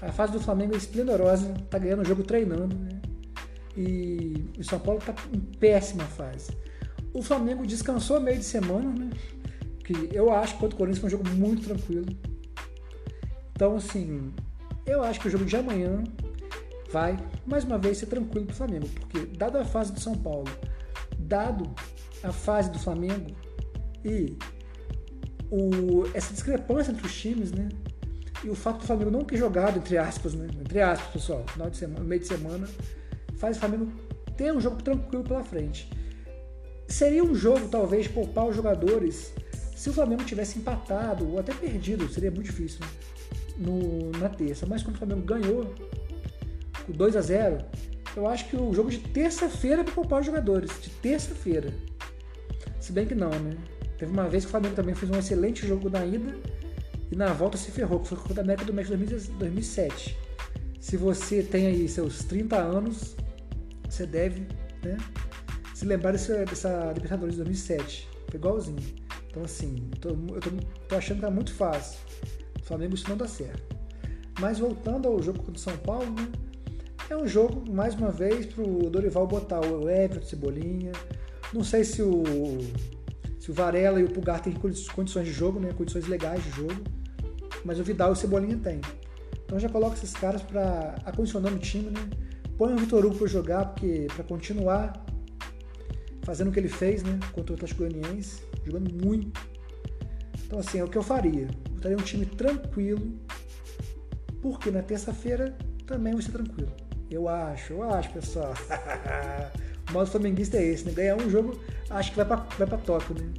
A 0.00 0.12
fase 0.12 0.32
do 0.32 0.40
Flamengo 0.40 0.74
é 0.74 0.76
esplendorosa, 0.76 1.52
tá 1.68 1.78
ganhando 1.78 2.02
o 2.02 2.04
jogo 2.04 2.22
treinando, 2.22 2.76
né? 2.76 3.00
E 3.76 4.44
o 4.56 4.62
São 4.62 4.78
Paulo 4.78 5.00
tá 5.04 5.12
em 5.32 5.40
péssima 5.40 6.04
fase. 6.04 6.52
O 7.12 7.22
Flamengo 7.22 7.66
descansou 7.66 8.20
meio 8.20 8.38
de 8.38 8.44
semana, 8.44 8.92
né? 8.92 9.10
Que 9.88 10.14
eu 10.14 10.30
acho 10.30 10.52
que 10.52 10.60
contra 10.60 10.74
o 10.74 10.78
Corinthians 10.78 11.00
foi 11.00 11.06
um 11.06 11.10
jogo 11.10 11.30
muito 11.30 11.64
tranquilo. 11.64 12.04
Então, 13.52 13.74
assim, 13.74 14.34
eu 14.84 15.02
acho 15.02 15.18
que 15.18 15.28
o 15.28 15.30
jogo 15.30 15.46
de 15.46 15.56
amanhã 15.56 16.04
vai, 16.92 17.16
mais 17.46 17.64
uma 17.64 17.78
vez, 17.78 17.96
ser 17.96 18.04
tranquilo 18.04 18.44
para 18.44 18.52
o 18.52 18.56
Flamengo, 18.56 18.86
porque, 18.86 19.24
dada 19.34 19.62
a 19.62 19.64
fase 19.64 19.90
do 19.90 19.98
São 19.98 20.14
Paulo, 20.14 20.50
dado 21.18 21.74
a 22.22 22.30
fase 22.30 22.70
do 22.70 22.78
Flamengo 22.78 23.34
e 24.04 24.36
o, 25.50 26.04
essa 26.12 26.34
discrepância 26.34 26.92
entre 26.92 27.06
os 27.06 27.18
times, 27.18 27.50
né? 27.50 27.70
E 28.44 28.50
o 28.50 28.54
fato 28.54 28.80
do 28.80 28.86
Flamengo 28.86 29.10
não 29.10 29.24
ter 29.24 29.38
jogado, 29.38 29.78
entre 29.78 29.96
aspas, 29.96 30.34
né? 30.34 30.48
Entre 30.60 30.82
aspas, 30.82 31.10
pessoal, 31.14 31.44
final 31.48 31.70
de 31.70 31.78
semana, 31.78 32.04
meio 32.04 32.20
de 32.20 32.26
semana, 32.26 32.68
faz 33.38 33.56
o 33.56 33.60
Flamengo 33.60 33.90
ter 34.36 34.52
um 34.52 34.60
jogo 34.60 34.82
tranquilo 34.82 35.24
pela 35.24 35.42
frente. 35.42 35.90
Seria 36.86 37.24
um 37.24 37.34
jogo, 37.34 37.68
talvez, 37.68 38.06
poupar 38.06 38.46
os 38.46 38.54
jogadores 38.54 39.32
se 39.78 39.88
o 39.88 39.92
Flamengo 39.92 40.24
tivesse 40.24 40.58
empatado 40.58 41.30
ou 41.30 41.38
até 41.38 41.54
perdido, 41.54 42.12
seria 42.12 42.32
muito 42.32 42.46
difícil 42.46 42.80
no, 43.56 44.10
na 44.18 44.28
terça. 44.28 44.66
Mas 44.66 44.82
quando 44.82 44.96
o 44.96 44.98
Flamengo 44.98 45.22
ganhou 45.22 45.72
o 46.88 46.92
2 46.92 47.14
a 47.14 47.20
0 47.20 47.64
eu 48.16 48.26
acho 48.26 48.48
que 48.48 48.56
o 48.56 48.74
jogo 48.74 48.90
de 48.90 48.98
terça-feira 48.98 49.82
é 49.82 49.84
para 49.84 49.94
poupar 49.94 50.18
os 50.18 50.26
jogadores. 50.26 50.72
De 50.82 50.90
terça-feira. 50.90 51.72
Se 52.80 52.90
bem 52.90 53.06
que 53.06 53.14
não, 53.14 53.30
né? 53.30 53.56
Teve 53.96 54.10
uma 54.10 54.28
vez 54.28 54.44
que 54.44 54.48
o 54.48 54.50
Flamengo 54.50 54.74
também 54.74 54.96
fez 54.96 55.12
um 55.12 55.16
excelente 55.16 55.64
jogo 55.64 55.88
na 55.88 56.04
ida 56.04 56.34
e 57.12 57.14
na 57.14 57.32
volta 57.32 57.56
se 57.56 57.70
ferrou, 57.70 58.00
que 58.00 58.08
foi 58.08 58.18
contra 58.18 58.40
a 58.40 58.44
América 58.44 58.64
do 58.64 58.74
México 58.74 58.96
2007. 58.96 60.18
Se 60.80 60.96
você 60.96 61.40
tem 61.40 61.68
aí 61.68 61.88
seus 61.88 62.24
30 62.24 62.56
anos, 62.56 63.14
você 63.88 64.04
deve 64.04 64.40
né, 64.82 64.96
se 65.72 65.84
lembrar 65.84 66.10
dessa, 66.10 66.44
dessa 66.44 66.92
Libertadores 66.92 67.36
de 67.36 67.44
2007. 67.44 68.08
Foi 68.28 68.40
igualzinho. 68.40 69.07
Então, 69.38 69.44
assim, 69.44 69.76
tô, 70.00 70.08
eu 70.08 70.40
tô, 70.40 70.50
tô, 70.88 70.96
achando 70.96 71.18
que 71.18 71.22
tá 71.22 71.30
muito 71.30 71.54
fácil. 71.54 72.00
O 72.60 72.64
Flamengo 72.64 72.96
isso 72.96 73.08
não 73.08 73.16
dá 73.16 73.28
certo. 73.28 73.76
Mas 74.40 74.58
voltando 74.58 75.06
ao 75.06 75.22
jogo 75.22 75.38
contra 75.38 75.54
o 75.54 75.58
São 75.58 75.76
Paulo, 75.76 76.10
né? 76.10 76.28
É 77.08 77.16
um 77.16 77.26
jogo, 77.26 77.70
mais 77.70 77.94
uma 77.94 78.10
vez, 78.10 78.46
pro 78.46 78.90
Dorival 78.90 79.28
botar 79.28 79.60
o 79.60 79.88
Everton, 79.88 80.26
Cebolinha. 80.26 80.90
Não 81.52 81.62
sei 81.62 81.84
se 81.84 82.02
o, 82.02 82.24
se 83.38 83.50
o 83.50 83.54
Varela 83.54 84.00
e 84.00 84.04
o 84.04 84.10
Pulgar 84.10 84.42
têm 84.42 84.52
condições 84.52 85.26
de 85.26 85.32
jogo, 85.32 85.60
né? 85.60 85.72
Condições 85.72 86.08
legais 86.08 86.42
de 86.42 86.50
jogo. 86.50 86.82
Mas 87.64 87.78
o 87.78 87.84
Vidal 87.84 88.10
e 88.10 88.12
o 88.14 88.16
Cebolinha 88.16 88.56
tem. 88.56 88.80
Então 89.44 89.58
já 89.58 89.68
coloca 89.68 89.94
esses 89.94 90.12
caras 90.12 90.42
para 90.42 90.96
acondicionando 91.04 91.56
o 91.56 91.60
time, 91.60 91.90
né? 91.90 92.10
Põe 92.58 92.74
o 92.74 92.76
Vitor 92.76 93.06
Hugo 93.06 93.14
para 93.14 93.28
jogar, 93.28 93.66
porque 93.66 94.08
para 94.14 94.24
continuar 94.24 95.06
fazendo 96.28 96.48
o 96.48 96.52
que 96.52 96.60
ele 96.60 96.68
fez, 96.68 97.02
né? 97.02 97.18
Contra 97.32 97.52
o 97.52 97.54
Atlético 97.54 97.84
Goianiense, 97.84 98.42
jogando 98.62 98.92
muito. 99.02 99.40
Então 100.44 100.58
assim, 100.58 100.78
é 100.78 100.84
o 100.84 100.88
que 100.88 100.98
eu 100.98 101.02
faria. 101.02 101.48
Botaria 101.70 101.96
um 101.96 102.02
time 102.02 102.26
tranquilo, 102.26 103.18
porque 104.42 104.70
na 104.70 104.82
terça-feira 104.82 105.56
também 105.86 106.12
vai 106.12 106.20
ser 106.20 106.32
tranquilo. 106.32 106.70
Eu 107.10 107.30
acho, 107.30 107.72
eu 107.72 107.82
acho, 107.82 108.12
pessoal. 108.12 108.52
o 109.88 109.92
modo 109.94 110.10
flamenguista 110.10 110.58
é 110.58 110.64
esse, 110.64 110.84
né? 110.84 110.92
Ganhar 110.92 111.16
um 111.16 111.30
jogo, 111.30 111.58
acho 111.88 112.10
que 112.10 112.18
vai 112.18 112.26
para 112.26 112.36
vai 112.36 112.66
pra 112.66 112.76
Tóquio, 112.76 113.14
né? 113.14 113.32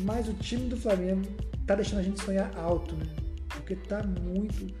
Mas 0.00 0.28
o 0.28 0.34
time 0.34 0.68
do 0.68 0.76
Flamengo 0.76 1.22
tá 1.66 1.74
deixando 1.74 2.00
a 2.00 2.02
gente 2.02 2.22
sonhar 2.22 2.54
alto, 2.54 2.94
né? 2.96 3.06
Porque 3.48 3.76
tá 3.76 4.02
muito. 4.02 4.74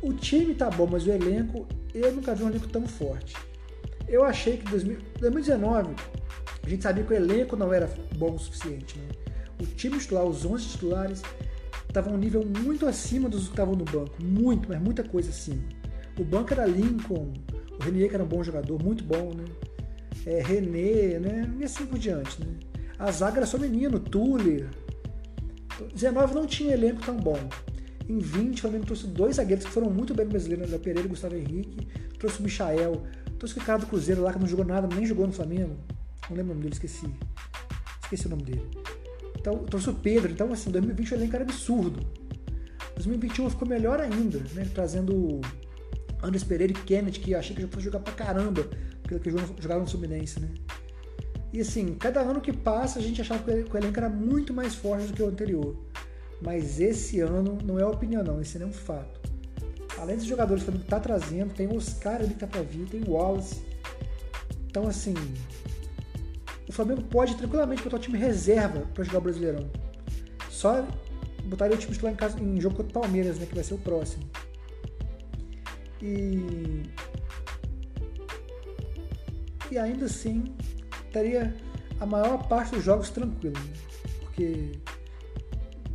O 0.00 0.12
time 0.12 0.54
tá 0.54 0.70
bom, 0.70 0.86
mas 0.86 1.04
o 1.08 1.10
elenco, 1.10 1.66
eu 1.92 2.12
nunca 2.12 2.36
vi 2.36 2.44
um 2.44 2.50
elenco 2.50 2.68
tão 2.68 2.86
forte. 2.86 3.34
Eu 4.06 4.22
achei 4.22 4.58
que 4.58 4.70
2019 4.70 5.96
a 6.64 6.68
gente 6.68 6.82
sabia 6.82 7.04
que 7.04 7.12
o 7.12 7.16
elenco 7.16 7.56
não 7.56 7.72
era 7.72 7.90
bom 8.16 8.34
o 8.34 8.38
suficiente. 8.38 8.98
Né? 8.98 9.08
O 9.60 9.66
time 9.66 9.98
titular, 9.98 10.24
os 10.24 10.44
11 10.44 10.68
titulares, 10.68 11.22
estavam 11.86 12.14
um 12.14 12.18
nível 12.18 12.44
muito 12.44 12.86
acima 12.86 13.28
dos 13.28 13.44
que 13.44 13.50
estavam 13.50 13.74
no 13.74 13.84
banco. 13.84 14.14
Muito, 14.22 14.68
mas 14.68 14.80
muita 14.80 15.02
coisa 15.02 15.30
acima. 15.30 15.62
O 16.18 16.24
banco 16.24 16.52
era 16.52 16.66
Lincoln, 16.66 17.32
o 17.78 17.82
Renier 17.82 18.08
que 18.08 18.14
era 18.14 18.24
um 18.24 18.28
bom 18.28 18.42
jogador, 18.42 18.82
muito 18.82 19.02
bom, 19.02 19.32
né? 19.34 19.44
É, 20.26 20.40
René, 20.40 21.18
né? 21.18 21.54
E 21.58 21.64
assim 21.64 21.84
por 21.86 21.98
diante, 21.98 22.40
né? 22.40 22.54
A 22.98 23.10
zaga 23.10 23.38
era 23.38 23.46
só 23.46 23.58
menino, 23.58 23.98
Tuller. 23.98 24.68
19 25.94 26.34
não 26.34 26.46
tinha 26.46 26.74
elenco 26.74 27.00
tão 27.04 27.16
bom. 27.16 27.38
Em 28.08 28.18
20, 28.18 28.58
o 28.58 28.60
Flamengo 28.60 28.86
trouxe 28.86 29.06
dois 29.06 29.36
zagueiros 29.36 29.64
que 29.64 29.70
foram 29.70 29.90
muito 29.90 30.14
bem 30.14 30.26
no 30.26 30.32
brasileiro, 30.32 30.70
né? 30.70 30.78
Pereira 30.78 31.06
e 31.06 31.10
Gustavo 31.10 31.34
Henrique. 31.34 31.88
Trouxe 32.18 32.40
o 32.40 32.42
Michael. 32.42 33.02
Trouxe 33.38 33.58
o 33.58 33.62
cara 33.62 33.78
do 33.78 33.86
Cruzeiro 33.86 34.22
lá 34.22 34.32
que 34.32 34.38
não 34.38 34.46
jogou 34.46 34.64
nada, 34.64 34.88
nem 34.94 35.04
jogou 35.04 35.26
no 35.26 35.32
Flamengo. 35.32 35.76
Não 36.28 36.36
lembro 36.36 36.52
o 36.52 36.54
nome 36.54 36.62
dele, 36.62 36.74
esqueci. 36.74 37.12
Esqueci 38.02 38.26
o 38.26 38.30
nome 38.30 38.42
dele. 38.42 38.70
Então, 39.38 39.58
trouxe 39.58 39.90
o 39.90 39.94
Pedro. 39.94 40.30
Então, 40.30 40.52
assim, 40.52 40.70
2020 40.70 41.12
o 41.12 41.14
elenco 41.16 41.34
era 41.34 41.44
absurdo. 41.44 42.06
2021 42.94 43.50
ficou 43.50 43.66
melhor 43.66 44.00
ainda, 44.00 44.38
né? 44.54 44.68
Trazendo 44.72 45.40
Andres 46.22 46.44
Pereira 46.44 46.72
e 46.72 46.76
Kennedy, 46.76 47.18
que 47.18 47.34
achei 47.34 47.54
que 47.54 47.62
já 47.62 47.68
fosse 47.68 47.84
jogar 47.84 48.00
pra 48.00 48.12
caramba, 48.12 48.68
porque 49.02 49.30
jogaram 49.58 49.82
no 49.82 49.88
Fluminense, 49.88 50.38
né? 50.38 50.48
E 51.52 51.60
assim, 51.60 51.94
cada 51.94 52.20
ano 52.20 52.40
que 52.40 52.52
passa 52.52 52.98
a 52.98 53.02
gente 53.02 53.20
achava 53.20 53.42
que 53.42 53.50
o 53.50 53.76
elenco 53.76 53.98
era 53.98 54.08
muito 54.08 54.54
mais 54.54 54.74
forte 54.74 55.08
do 55.08 55.12
que 55.12 55.22
o 55.22 55.28
anterior. 55.28 55.76
Mas 56.40 56.80
esse 56.80 57.20
ano 57.20 57.58
não 57.62 57.78
é 57.78 57.84
opinião 57.84 58.22
não, 58.22 58.40
esse 58.40 58.56
ano 58.56 58.66
é 58.66 58.68
um 58.68 58.72
fato. 58.72 59.20
Além 59.98 60.16
dos 60.16 60.24
jogadores 60.24 60.62
que 60.62 60.70
o 60.70 60.72
Flamengo 60.72 60.90
tá 60.90 60.98
trazendo, 60.98 61.52
tem 61.52 61.66
o 61.66 61.76
Oscar 61.76 62.16
ali 62.16 62.28
que 62.28 62.40
tá 62.40 62.46
pra 62.46 62.62
vir, 62.62 62.86
tem 62.86 63.02
o 63.02 63.10
Wallace. 63.10 63.62
Então 64.66 64.88
assim, 64.88 65.14
o 66.72 66.74
Flamengo 66.74 67.02
pode 67.02 67.36
tranquilamente 67.36 67.82
botar 67.82 67.98
o 67.98 68.00
time 68.00 68.16
reserva 68.16 68.80
para 68.94 69.04
jogar 69.04 69.18
o 69.18 69.20
Brasileirão. 69.20 69.70
Só 70.48 70.86
botaria 71.44 71.76
o 71.76 71.78
time 71.78 71.92
titular 71.92 72.14
em, 72.14 72.16
casa, 72.16 72.40
em 72.40 72.58
jogo 72.58 72.76
contra 72.76 72.98
o 72.98 73.02
Palmeiras, 73.02 73.38
né, 73.38 73.44
que 73.44 73.54
vai 73.54 73.62
ser 73.62 73.74
o 73.74 73.78
próximo. 73.78 74.24
E 76.00 76.82
e 79.70 79.78
ainda 79.78 80.06
assim 80.06 80.44
estaria 81.06 81.54
a 82.00 82.06
maior 82.06 82.48
parte 82.48 82.74
dos 82.74 82.82
jogos 82.82 83.10
tranquilo, 83.10 83.54
né? 83.54 83.72
porque 84.20 84.72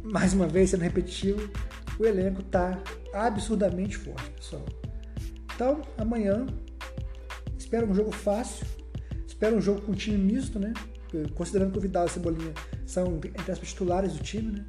mais 0.04 0.34
uma 0.34 0.48
vez 0.48 0.70
sendo 0.70 0.82
repetitivo, 0.82 1.50
o 2.00 2.06
elenco 2.06 2.42
está 2.42 2.80
absurdamente 3.14 3.98
forte, 3.98 4.30
pessoal. 4.32 4.66
Então, 5.56 5.82
amanhã 5.98 6.46
espero 7.58 7.90
um 7.90 7.96
jogo 7.96 8.12
fácil, 8.12 8.66
espero 9.38 9.56
um 9.56 9.62
jogo 9.62 9.82
com 9.82 9.94
time 9.94 10.18
misto, 10.18 10.58
né? 10.58 10.74
Considerando 11.36 11.72
que 11.72 11.78
o 11.78 11.82
Vidal 11.82 12.06
e 12.06 12.08
a 12.08 12.10
Cebolinha 12.10 12.54
são 12.88 13.18
entre 13.18 13.52
as 13.52 13.60
titulares 13.60 14.14
do 14.14 14.24
time, 14.24 14.52
né? 14.52 14.66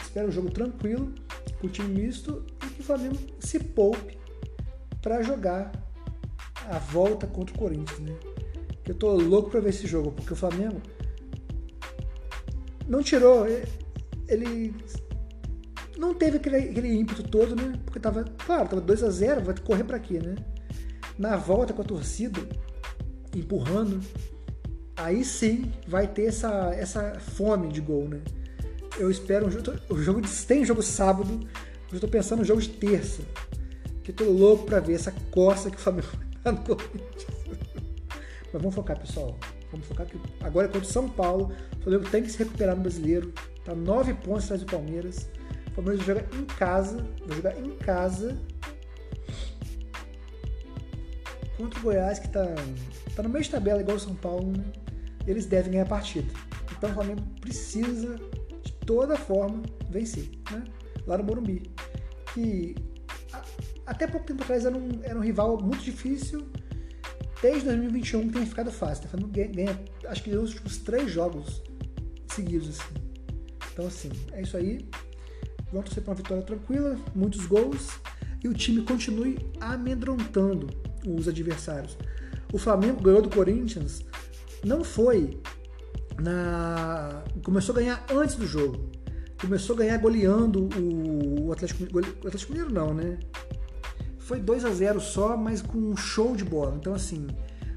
Espero 0.00 0.28
um 0.28 0.30
jogo 0.30 0.50
tranquilo, 0.52 1.12
com 1.60 1.68
time 1.68 2.02
misto 2.02 2.46
e 2.64 2.70
que 2.70 2.80
o 2.80 2.84
Flamengo 2.84 3.18
se 3.40 3.58
poupe 3.58 4.16
para 5.02 5.20
jogar 5.22 5.72
a 6.70 6.78
volta 6.78 7.26
contra 7.26 7.52
o 7.56 7.58
Corinthians, 7.58 7.98
né? 7.98 8.16
Eu 8.86 8.94
tô 8.94 9.12
louco 9.16 9.50
para 9.50 9.58
ver 9.58 9.70
esse 9.70 9.86
jogo, 9.88 10.12
porque 10.12 10.32
o 10.32 10.36
Flamengo 10.36 10.80
não 12.86 13.02
tirou, 13.02 13.46
ele 14.28 14.72
não 15.98 16.14
teve 16.14 16.36
aquele, 16.36 16.56
aquele 16.56 16.94
ímpeto 16.94 17.24
todo, 17.24 17.56
né? 17.56 17.80
Porque 17.84 17.98
tava, 17.98 18.22
claro, 18.46 18.68
tava 18.68 18.80
2 18.80 19.02
a 19.02 19.10
0, 19.10 19.40
vai 19.40 19.58
correr 19.58 19.82
para 19.82 19.98
quê, 19.98 20.20
né? 20.20 20.36
Na 21.18 21.36
volta 21.36 21.72
com 21.72 21.82
a 21.82 21.84
torcida 21.84 22.40
empurrando, 23.34 24.00
aí 24.96 25.24
sim 25.24 25.72
vai 25.86 26.06
ter 26.06 26.26
essa, 26.26 26.74
essa 26.74 27.18
fome 27.18 27.68
de 27.68 27.80
gol, 27.80 28.08
né? 28.08 28.20
Eu 28.98 29.10
espero 29.10 29.46
um 29.46 29.50
jogo, 29.50 29.72
o 29.88 29.98
jogo 29.98 30.20
de, 30.20 30.28
tem 30.46 30.64
jogo 30.64 30.82
sábado, 30.82 31.40
eu 31.90 31.94
estou 31.96 32.08
pensando 32.08 32.40
no 32.40 32.44
jogo 32.44 32.60
de 32.60 32.68
terça, 32.68 33.22
que 34.02 34.10
eu 34.10 34.14
tô 34.14 34.24
louco 34.24 34.64
para 34.64 34.80
ver 34.80 34.94
essa 34.94 35.12
coça 35.30 35.70
que 35.70 35.76
o 35.76 35.80
Flamengo 35.80 36.08
tá 36.42 36.52
no 36.52 36.58
Corinthians. 36.58 37.26
Mas 38.52 38.62
vamos 38.62 38.74
focar, 38.74 38.98
pessoal. 38.98 39.36
Vamos 39.72 39.88
focar 39.88 40.06
que 40.06 40.16
agora 40.40 40.68
é 40.68 40.70
contra 40.70 40.86
o 40.86 40.90
São 40.90 41.08
Paulo. 41.08 41.52
O 41.80 41.82
Flamengo 41.82 42.08
tem 42.08 42.22
que 42.22 42.30
se 42.30 42.38
recuperar 42.38 42.76
no 42.76 42.82
brasileiro. 42.82 43.32
Tá 43.64 43.74
nove 43.74 44.14
pontos 44.14 44.44
atrás 44.44 44.62
do 44.62 44.66
Palmeiras. 44.66 45.28
O 45.66 45.70
Palmeiras 45.72 46.06
joga 46.06 46.24
em 46.32 46.44
casa. 46.44 47.04
Vai 47.26 47.36
jogar 47.36 47.58
em 47.58 47.70
casa. 47.70 48.38
Contra 51.64 51.80
o 51.80 51.82
Goiás, 51.82 52.18
que 52.18 52.28
tá, 52.28 52.44
tá 53.16 53.22
no 53.22 53.30
meio 53.30 53.42
de 53.42 53.50
tabela, 53.50 53.80
igual 53.80 53.96
o 53.96 54.00
São 54.00 54.14
Paulo, 54.14 54.52
né? 54.52 54.64
Eles 55.26 55.46
devem 55.46 55.72
ganhar 55.72 55.84
a 55.84 55.88
partida. 55.88 56.30
Então 56.76 56.90
o 56.90 56.92
Flamengo 56.92 57.22
precisa, 57.40 58.20
de 58.62 58.72
toda 58.84 59.16
forma, 59.16 59.62
vencer. 59.88 60.28
Né? 60.50 60.62
Lá 61.06 61.16
no 61.16 61.24
Morumbi. 61.24 61.70
Que 62.34 62.74
até 63.86 64.06
pouco 64.06 64.26
tempo 64.26 64.42
atrás 64.42 64.66
era 64.66 64.76
um, 64.76 65.00
era 65.02 65.18
um 65.18 65.22
rival 65.22 65.58
muito 65.58 65.82
difícil 65.82 66.46
desde 67.40 67.64
2021 67.64 68.30
tem 68.30 68.44
ficado 68.44 68.70
fácil. 68.70 69.08
Tá 69.08 69.16
ganha, 69.26 69.48
ganha, 69.48 69.80
acho 70.08 70.22
que 70.22 70.36
os 70.36 70.50
últimos 70.50 70.76
três 70.78 71.10
jogos 71.10 71.62
seguidos, 72.26 72.68
assim. 72.68 72.94
Então, 73.72 73.86
assim, 73.86 74.10
é 74.32 74.42
isso 74.42 74.56
aí. 74.58 74.86
Vamos 75.72 75.86
torcer 75.86 76.02
para 76.02 76.10
uma 76.10 76.16
vitória 76.16 76.42
tranquila, 76.42 76.98
muitos 77.14 77.46
gols 77.46 77.88
e 78.42 78.48
o 78.48 78.52
time 78.52 78.82
continue 78.82 79.38
amedrontando 79.60 80.68
os 81.06 81.28
adversários. 81.28 81.96
O 82.52 82.58
Flamengo 82.58 83.02
ganhou 83.02 83.22
do 83.22 83.28
Corinthians, 83.28 84.04
não 84.64 84.84
foi 84.84 85.40
na. 86.20 87.24
Começou 87.42 87.74
a 87.74 87.78
ganhar 87.78 88.06
antes 88.10 88.36
do 88.36 88.46
jogo. 88.46 88.90
Começou 89.40 89.74
a 89.74 89.78
ganhar 89.80 89.98
goleando 89.98 90.68
o 90.78 91.52
Atlético, 91.52 91.84
o 91.94 92.28
Atlético 92.28 92.52
Mineiro, 92.52 92.72
não, 92.72 92.94
né? 92.94 93.18
foi 94.24 94.40
2 94.40 94.64
a 94.64 94.70
0 94.70 95.00
só, 95.00 95.36
mas 95.36 95.60
com 95.60 95.76
um 95.76 95.96
show 95.96 96.34
de 96.34 96.44
bola. 96.44 96.74
Então, 96.76 96.94
assim, 96.94 97.26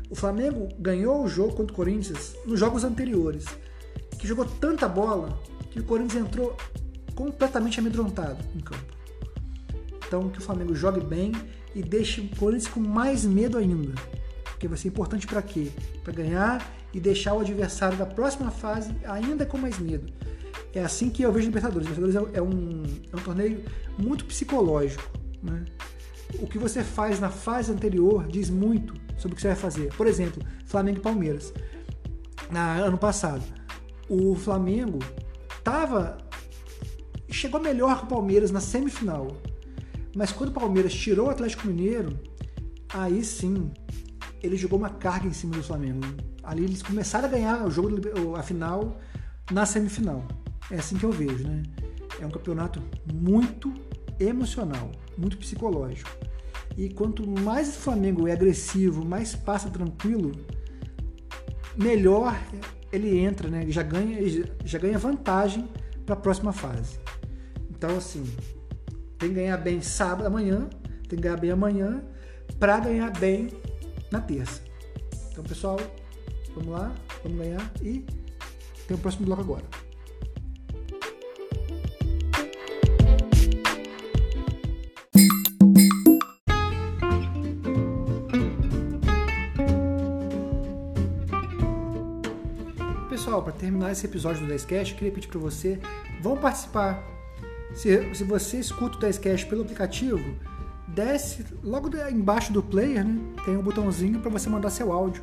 o 0.09 0.15
Flamengo 0.15 0.69
ganhou 0.79 1.23
o 1.23 1.27
jogo 1.27 1.53
contra 1.53 1.73
o 1.73 1.75
Corinthians 1.75 2.35
nos 2.45 2.59
jogos 2.59 2.85
anteriores, 2.85 3.45
que 4.17 4.25
jogou 4.25 4.45
tanta 4.45 4.87
bola 4.87 5.37
que 5.69 5.79
o 5.79 5.83
Corinthians 5.83 6.25
entrou 6.25 6.55
completamente 7.13 7.79
amedrontado 7.79 8.37
em 8.55 8.59
campo. 8.61 8.95
Então, 10.07 10.29
que 10.29 10.39
o 10.39 10.41
Flamengo 10.41 10.73
jogue 10.73 11.01
bem 11.01 11.33
e 11.75 11.81
deixe 11.81 12.21
o 12.21 12.35
Corinthians 12.35 12.67
com 12.67 12.79
mais 12.79 13.25
medo 13.25 13.57
ainda. 13.57 13.93
Porque 14.43 14.67
vai 14.67 14.77
ser 14.77 14.87
importante 14.87 15.27
para 15.27 15.41
quê? 15.41 15.69
Para 16.03 16.13
ganhar 16.13 16.75
e 16.93 16.99
deixar 16.99 17.33
o 17.33 17.39
adversário 17.39 17.97
da 17.97 18.05
próxima 18.05 18.49
fase 18.49 18.95
ainda 19.05 19.45
com 19.45 19.57
mais 19.57 19.77
medo. 19.77 20.11
É 20.73 20.83
assim 20.83 21.09
que 21.09 21.21
eu 21.21 21.31
vejo 21.31 21.45
o 21.45 21.49
Libertadores. 21.49 21.87
O 21.87 21.91
Libertadores 21.91 22.35
é 22.35 22.41
um, 22.41 22.83
é 23.13 23.15
um 23.15 23.23
torneio 23.23 23.63
muito 23.97 24.25
psicológico. 24.25 25.03
Né? 25.43 25.65
o 26.39 26.47
que 26.47 26.57
você 26.57 26.83
faz 26.83 27.19
na 27.19 27.29
fase 27.29 27.71
anterior 27.71 28.27
diz 28.27 28.49
muito 28.49 28.93
sobre 29.17 29.33
o 29.33 29.35
que 29.35 29.41
você 29.41 29.47
vai 29.49 29.57
fazer. 29.57 29.93
Por 29.95 30.07
exemplo, 30.07 30.43
Flamengo 30.65 30.99
e 30.99 31.01
Palmeiras. 31.01 31.53
Na, 32.51 32.75
ano 32.75 32.97
passado, 32.97 33.43
o 34.09 34.35
Flamengo 34.35 34.99
tava 35.63 36.17
chegou 37.29 37.59
melhor 37.59 37.99
que 37.99 38.05
o 38.05 38.07
Palmeiras 38.07 38.51
na 38.51 38.59
semifinal. 38.59 39.35
Mas 40.17 40.31
quando 40.31 40.49
o 40.49 40.53
Palmeiras 40.53 40.95
tirou 40.95 41.27
o 41.27 41.29
Atlético 41.29 41.67
Mineiro, 41.67 42.19
aí 42.91 43.23
sim 43.23 43.71
ele 44.41 44.57
jogou 44.57 44.79
uma 44.79 44.89
carga 44.89 45.27
em 45.27 45.31
cima 45.31 45.55
do 45.55 45.61
Flamengo. 45.61 46.07
Ali 46.41 46.63
eles 46.63 46.81
começaram 46.81 47.27
a 47.27 47.31
ganhar 47.31 47.63
o 47.63 47.69
jogo, 47.69 48.35
a 48.35 48.41
final, 48.41 48.99
na 49.51 49.63
semifinal. 49.63 50.27
É 50.71 50.77
assim 50.77 50.97
que 50.97 51.03
eu 51.03 51.11
vejo, 51.11 51.47
né? 51.47 51.61
É 52.19 52.25
um 52.25 52.31
campeonato 52.31 52.81
muito 53.13 53.71
emocional, 54.19 54.91
muito 55.15 55.37
psicológico. 55.37 56.09
E 56.75 56.89
quanto 56.89 57.29
mais 57.29 57.69
o 57.69 57.73
Flamengo 57.73 58.27
é 58.27 58.31
agressivo, 58.31 59.05
mais 59.05 59.35
passa 59.35 59.69
tranquilo, 59.69 60.31
melhor 61.77 62.35
ele 62.91 63.19
entra, 63.19 63.51
né? 63.51 63.69
Já 63.69 63.83
ganha, 63.83 64.17
já 64.65 64.79
ganha 64.79 64.97
vantagem 64.97 65.69
para 66.07 66.15
a 66.15 66.19
próxima 66.19 66.51
fase. 66.51 66.99
Então, 67.69 67.95
assim, 67.95 68.23
tem 69.17 69.29
que 69.29 69.35
ganhar 69.35 69.57
bem 69.57 69.81
sábado, 69.81 70.27
amanhã, 70.27 70.67
tem 71.07 71.17
que 71.17 71.23
ganhar 71.23 71.37
bem 71.37 71.51
amanhã, 71.51 72.01
para 72.59 72.79
ganhar 72.79 73.11
bem 73.19 73.49
na 74.11 74.21
terça. 74.21 74.61
Então, 75.31 75.43
pessoal, 75.43 75.79
vamos 76.55 76.69
lá, 76.69 76.93
vamos 77.23 77.37
ganhar 77.37 77.71
e 77.81 78.05
tem 78.87 78.95
o 78.95 78.99
próximo 78.99 79.25
bloco 79.25 79.41
agora. 79.41 79.63
Pessoal, 93.09 93.43
para 93.43 93.51
terminar 93.53 93.91
esse 93.91 94.05
episódio 94.05 94.45
do 94.45 94.53
10cast, 94.53 94.91
eu 94.91 94.95
queria 94.95 95.11
pedir 95.11 95.27
para 95.27 95.39
você, 95.39 95.79
vão 96.21 96.37
participar. 96.37 97.16
Se, 97.77 98.15
se 98.15 98.23
você 98.23 98.57
escuta 98.57 98.97
o 98.97 98.99
10cast 98.99 99.47
pelo 99.47 99.61
aplicativo, 99.61 100.35
desce 100.87 101.45
logo 101.63 101.95
embaixo 102.09 102.51
do 102.51 102.63
player, 102.63 103.05
né? 103.05 103.19
Tem 103.45 103.55
um 103.55 103.61
botãozinho 103.61 104.19
para 104.19 104.31
você 104.31 104.49
mandar 104.49 104.71
seu 104.71 104.91
áudio. 104.91 105.21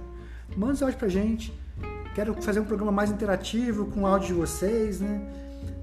Manda 0.57 0.77
seu 0.77 0.87
áudio 0.87 1.01
pra 1.01 1.09
gente. 1.09 1.53
Quero 2.15 2.33
fazer 2.41 2.61
um 2.61 2.65
programa 2.65 2.93
mais 2.93 3.11
interativo 3.11 3.87
com 3.87 4.03
o 4.03 4.07
áudio 4.07 4.29
de 4.29 4.35
vocês, 4.35 5.01
né? 5.01 5.21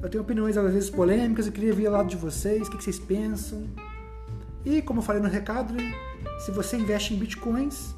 Eu 0.02 0.08
tenho 0.08 0.24
opiniões 0.24 0.56
às 0.56 0.74
vezes 0.74 0.90
polêmicas, 0.90 1.46
eu 1.46 1.52
queria 1.52 1.74
ver 1.74 1.90
o 1.90 1.92
lado 1.92 2.08
de 2.08 2.16
vocês, 2.16 2.70
o 2.70 2.72
que 2.72 2.82
vocês 2.82 2.98
pensam. 2.98 3.68
E 4.64 4.82
como 4.82 5.00
eu 5.02 5.04
falei 5.04 5.22
no 5.22 5.28
recado, 5.28 5.74
né? 5.74 5.94
Se 6.40 6.52
você 6.52 6.78
investe 6.78 7.14
em 7.14 7.18
bitcoins, 7.18 7.94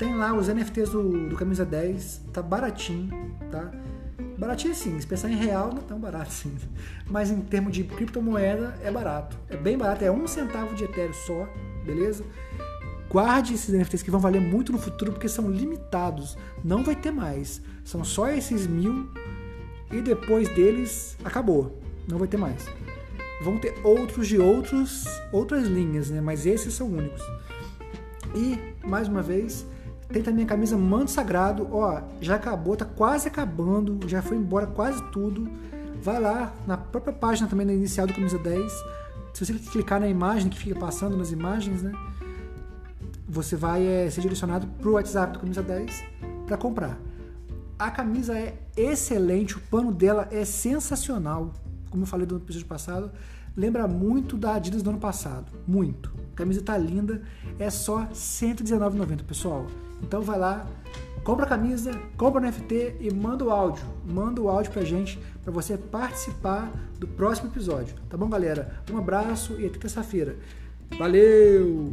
tem 0.00 0.16
lá 0.16 0.34
os 0.34 0.48
NFTs 0.48 0.90
do, 0.90 1.28
do 1.28 1.36
Camisa 1.36 1.64
10, 1.64 2.22
tá 2.32 2.42
baratinho, 2.42 3.36
tá? 3.52 3.70
Baratinho 4.44 4.74
sim, 4.74 5.00
se 5.00 5.06
pensar 5.06 5.30
em 5.30 5.36
real 5.36 5.70
não 5.70 5.78
é 5.78 5.84
tão 5.84 5.98
barato 5.98 6.28
assim. 6.28 6.54
Mas 7.06 7.30
em 7.30 7.40
termos 7.40 7.72
de 7.72 7.82
criptomoeda 7.82 8.78
é 8.82 8.90
barato. 8.90 9.38
É 9.48 9.56
bem 9.56 9.78
barato, 9.78 10.04
é 10.04 10.10
um 10.10 10.26
centavo 10.26 10.74
de 10.74 10.84
Ethereum 10.84 11.14
só, 11.14 11.48
beleza? 11.82 12.22
Guarde 13.08 13.54
esses 13.54 13.72
NFTs 13.72 14.02
que 14.02 14.10
vão 14.10 14.20
valer 14.20 14.42
muito 14.42 14.70
no 14.70 14.76
futuro 14.76 15.12
porque 15.12 15.30
são 15.30 15.50
limitados. 15.50 16.36
Não 16.62 16.84
vai 16.84 16.94
ter 16.94 17.10
mais. 17.10 17.62
São 17.86 18.04
só 18.04 18.28
esses 18.28 18.66
mil 18.66 19.08
e 19.90 20.02
depois 20.02 20.46
deles 20.50 21.16
acabou. 21.24 21.80
Não 22.06 22.18
vai 22.18 22.28
ter 22.28 22.36
mais. 22.36 22.66
Vão 23.42 23.58
ter 23.58 23.74
outros 23.82 24.28
de 24.28 24.38
outros, 24.38 25.06
outras 25.32 25.66
linhas, 25.66 26.10
né? 26.10 26.20
Mas 26.20 26.44
esses 26.44 26.74
são 26.74 26.88
únicos. 26.88 27.22
E, 28.34 28.58
mais 28.86 29.08
uma 29.08 29.22
vez, 29.22 29.64
tem 30.14 30.22
também 30.22 30.44
a 30.44 30.46
camisa 30.48 30.78
Manto 30.78 31.10
Sagrado, 31.10 31.66
ó, 31.72 32.00
já 32.20 32.36
acabou, 32.36 32.76
tá 32.76 32.84
quase 32.84 33.26
acabando, 33.26 33.98
já 34.08 34.22
foi 34.22 34.36
embora 34.36 34.64
quase 34.64 35.02
tudo. 35.10 35.50
Vai 36.00 36.20
lá 36.20 36.54
na 36.68 36.76
própria 36.76 37.12
página 37.12 37.48
também 37.48 37.66
na 37.66 37.72
inicial 37.72 38.06
do 38.06 38.14
Camisa 38.14 38.38
10. 38.38 38.72
Se 39.32 39.44
você 39.44 39.54
clicar 39.54 39.98
na 39.98 40.06
imagem 40.06 40.48
que 40.48 40.56
fica 40.56 40.78
passando 40.78 41.16
nas 41.16 41.32
imagens, 41.32 41.82
né? 41.82 41.92
Você 43.28 43.56
vai 43.56 43.84
é, 43.84 44.08
ser 44.08 44.20
direcionado 44.20 44.68
para 44.68 44.88
o 44.88 44.92
WhatsApp 44.92 45.32
do 45.32 45.40
Camisa 45.40 45.62
10 45.62 46.04
para 46.46 46.56
comprar. 46.56 46.96
A 47.76 47.90
camisa 47.90 48.38
é 48.38 48.56
excelente, 48.76 49.56
o 49.56 49.60
pano 49.62 49.90
dela 49.90 50.28
é 50.30 50.44
sensacional. 50.44 51.52
Como 51.90 52.04
eu 52.04 52.06
falei 52.06 52.24
no 52.24 52.36
episódio 52.36 52.68
passado, 52.68 53.10
lembra 53.56 53.86
muito 53.86 54.36
da 54.36 54.54
Adidas 54.54 54.82
do 54.82 54.90
ano 54.90 54.98
passado. 54.98 55.50
Muito. 55.66 56.12
A 56.32 56.36
camisa 56.36 56.62
tá 56.62 56.76
linda, 56.76 57.22
é 57.58 57.70
só 57.70 57.98
R$ 57.98 58.08
119,90, 58.12 59.24
pessoal. 59.24 59.66
Então 60.02 60.20
vai 60.20 60.38
lá, 60.38 60.66
compra 61.22 61.46
a 61.46 61.48
camisa, 61.48 61.92
compra 62.16 62.40
o 62.40 62.44
NFT 62.44 62.96
e 63.00 63.12
manda 63.12 63.44
o 63.44 63.50
áudio. 63.50 63.84
Manda 64.04 64.40
o 64.40 64.48
áudio 64.48 64.72
pra 64.72 64.84
gente 64.84 65.18
para 65.42 65.52
você 65.52 65.76
participar 65.76 66.70
do 66.98 67.06
próximo 67.06 67.48
episódio. 67.48 67.94
Tá 68.08 68.16
bom, 68.16 68.28
galera? 68.28 68.82
Um 68.92 68.98
abraço 68.98 69.60
e 69.60 69.66
até 69.66 69.78
terça-feira. 69.78 70.36
Valeu! 70.98 71.90